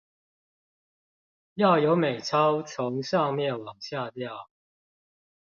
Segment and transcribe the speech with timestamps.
[1.53, 4.49] 要有美鈔從上面往下掉